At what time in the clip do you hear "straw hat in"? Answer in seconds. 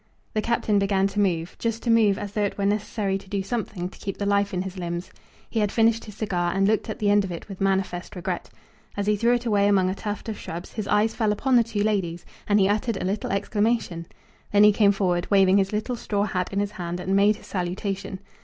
15.95-16.59